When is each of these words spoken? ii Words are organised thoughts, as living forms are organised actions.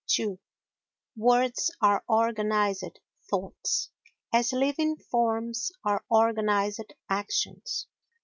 ii 0.17 0.39
Words 1.15 1.69
are 1.79 2.03
organised 2.09 2.99
thoughts, 3.29 3.91
as 4.33 4.51
living 4.51 4.97
forms 4.97 5.71
are 5.85 6.03
organised 6.09 6.91
actions. 7.07 7.85